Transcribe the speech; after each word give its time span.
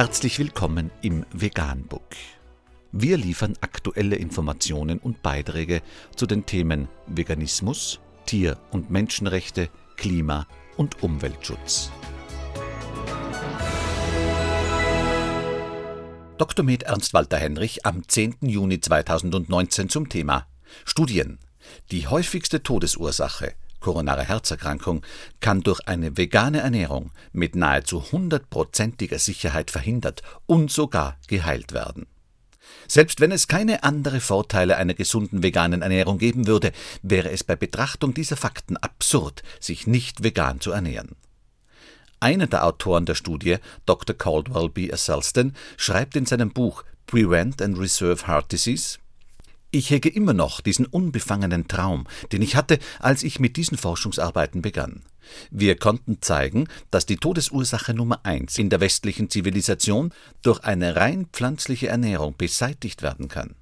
Herzlich 0.00 0.38
willkommen 0.38 0.90
im 1.02 1.26
Veganbook. 1.30 2.16
Wir 2.90 3.18
liefern 3.18 3.52
aktuelle 3.60 4.16
Informationen 4.16 4.98
und 4.98 5.20
Beiträge 5.20 5.82
zu 6.16 6.24
den 6.24 6.46
Themen 6.46 6.88
Veganismus, 7.06 8.00
Tier- 8.24 8.56
und 8.70 8.90
Menschenrechte, 8.90 9.68
Klima- 9.98 10.46
und 10.78 11.02
Umweltschutz. 11.02 11.90
Dr. 16.38 16.64
Med 16.64 16.84
Ernst 16.84 17.12
Walter 17.12 17.36
Henrich 17.36 17.84
am 17.84 18.08
10. 18.08 18.36
Juni 18.40 18.80
2019 18.80 19.90
zum 19.90 20.08
Thema 20.08 20.46
Studien. 20.86 21.38
Die 21.90 22.06
häufigste 22.06 22.62
Todesursache 22.62 23.52
koronare 23.80 24.24
Herzerkrankung 24.24 25.02
kann 25.40 25.62
durch 25.62 25.80
eine 25.86 26.16
vegane 26.16 26.60
Ernährung 26.60 27.10
mit 27.32 27.56
nahezu 27.56 28.12
hundertprozentiger 28.12 29.18
Sicherheit 29.18 29.70
verhindert 29.70 30.22
und 30.46 30.70
sogar 30.70 31.16
geheilt 31.26 31.72
werden. 31.72 32.06
Selbst 32.86 33.20
wenn 33.20 33.32
es 33.32 33.48
keine 33.48 33.82
anderen 33.82 34.20
Vorteile 34.20 34.76
einer 34.76 34.94
gesunden 34.94 35.42
veganen 35.42 35.82
Ernährung 35.82 36.18
geben 36.18 36.46
würde, 36.46 36.72
wäre 37.02 37.30
es 37.30 37.44
bei 37.44 37.56
Betrachtung 37.56 38.14
dieser 38.14 38.36
Fakten 38.36 38.76
absurd, 38.76 39.42
sich 39.60 39.86
nicht 39.86 40.22
vegan 40.22 40.60
zu 40.60 40.72
ernähren. 40.72 41.16
Einer 42.20 42.46
der 42.46 42.66
Autoren 42.66 43.06
der 43.06 43.14
Studie, 43.14 43.56
Dr. 43.86 44.14
Caldwell 44.14 44.68
B. 44.68 44.92
Asselston, 44.92 45.54
schreibt 45.76 46.16
in 46.16 46.26
seinem 46.26 46.50
Buch 46.50 46.84
Prevent 47.06 47.62
and 47.62 47.78
Reserve 47.78 48.26
Heart 48.26 48.52
Disease 48.52 48.98
ich 49.70 49.90
hege 49.90 50.08
immer 50.08 50.32
noch 50.32 50.60
diesen 50.60 50.86
unbefangenen 50.86 51.68
Traum, 51.68 52.06
den 52.32 52.42
ich 52.42 52.56
hatte, 52.56 52.78
als 52.98 53.22
ich 53.22 53.40
mit 53.40 53.56
diesen 53.56 53.78
Forschungsarbeiten 53.78 54.62
begann. 54.62 55.02
Wir 55.50 55.76
konnten 55.76 56.20
zeigen, 56.20 56.66
dass 56.90 57.06
die 57.06 57.16
Todesursache 57.16 57.94
Nummer 57.94 58.20
eins 58.24 58.58
in 58.58 58.68
der 58.68 58.80
westlichen 58.80 59.30
Zivilisation 59.30 60.12
durch 60.42 60.60
eine 60.64 60.96
rein 60.96 61.26
pflanzliche 61.32 61.88
Ernährung 61.88 62.34
beseitigt 62.36 63.02
werden 63.02 63.28
kann. 63.28 63.54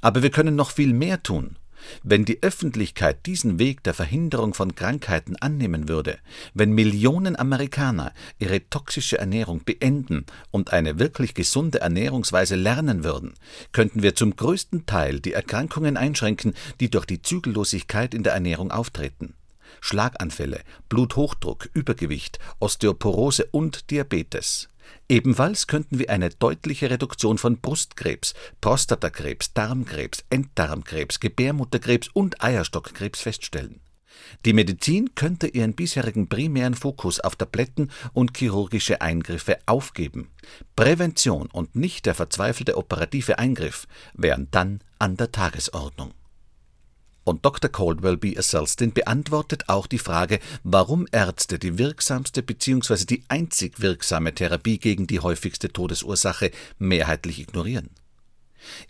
Aber 0.00 0.22
wir 0.22 0.30
können 0.30 0.56
noch 0.56 0.72
viel 0.72 0.92
mehr 0.92 1.22
tun. 1.22 1.56
Wenn 2.02 2.24
die 2.24 2.42
Öffentlichkeit 2.42 3.26
diesen 3.26 3.58
Weg 3.58 3.82
der 3.82 3.94
Verhinderung 3.94 4.54
von 4.54 4.74
Krankheiten 4.74 5.36
annehmen 5.36 5.88
würde, 5.88 6.18
wenn 6.54 6.72
Millionen 6.72 7.38
Amerikaner 7.38 8.12
ihre 8.38 8.68
toxische 8.68 9.18
Ernährung 9.18 9.62
beenden 9.64 10.26
und 10.50 10.72
eine 10.72 10.98
wirklich 10.98 11.34
gesunde 11.34 11.80
Ernährungsweise 11.80 12.56
lernen 12.56 13.04
würden, 13.04 13.34
könnten 13.72 14.02
wir 14.02 14.14
zum 14.14 14.36
größten 14.36 14.86
Teil 14.86 15.20
die 15.20 15.32
Erkrankungen 15.32 15.96
einschränken, 15.96 16.54
die 16.80 16.90
durch 16.90 17.06
die 17.06 17.22
Zügellosigkeit 17.22 18.14
in 18.14 18.22
der 18.22 18.32
Ernährung 18.32 18.70
auftreten. 18.70 19.34
Schlaganfälle, 19.80 20.60
Bluthochdruck, 20.88 21.68
Übergewicht, 21.72 22.38
Osteoporose 22.58 23.46
und 23.50 23.90
Diabetes. 23.90 24.68
Ebenfalls 25.08 25.66
könnten 25.66 25.98
wir 25.98 26.10
eine 26.10 26.30
deutliche 26.30 26.90
Reduktion 26.90 27.38
von 27.38 27.58
Brustkrebs, 27.58 28.34
Prostatakrebs, 28.60 29.54
Darmkrebs, 29.54 30.24
Enddarmkrebs, 30.30 31.20
Gebärmutterkrebs 31.20 32.08
und 32.12 32.42
Eierstockkrebs 32.42 33.20
feststellen. 33.20 33.80
Die 34.44 34.52
Medizin 34.52 35.14
könnte 35.14 35.46
ihren 35.46 35.74
bisherigen 35.74 36.28
primären 36.28 36.74
Fokus 36.74 37.20
auf 37.20 37.36
Tabletten 37.36 37.90
und 38.12 38.36
chirurgische 38.36 39.00
Eingriffe 39.00 39.58
aufgeben. 39.66 40.30
Prävention 40.76 41.46
und 41.46 41.74
nicht 41.76 42.06
der 42.06 42.14
verzweifelte 42.14 42.76
operative 42.76 43.38
Eingriff 43.38 43.86
wären 44.14 44.48
dann 44.50 44.80
an 44.98 45.16
der 45.16 45.32
Tagesordnung. 45.32 46.12
Und 47.28 47.44
Dr. 47.44 47.70
Caldwell 47.70 48.16
B. 48.16 48.38
Asselston 48.38 48.94
beantwortet 48.94 49.68
auch 49.68 49.86
die 49.86 49.98
Frage, 49.98 50.38
warum 50.64 51.06
Ärzte 51.12 51.58
die 51.58 51.76
wirksamste 51.76 52.42
bzw. 52.42 53.04
die 53.04 53.22
einzig 53.28 53.80
wirksame 53.82 54.34
Therapie 54.34 54.78
gegen 54.78 55.06
die 55.06 55.20
häufigste 55.20 55.70
Todesursache 55.70 56.50
mehrheitlich 56.78 57.38
ignorieren. 57.38 57.90